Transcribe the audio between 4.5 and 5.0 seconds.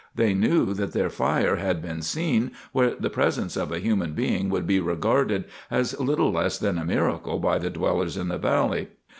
be